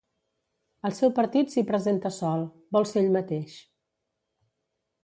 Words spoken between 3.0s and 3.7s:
ell mateix.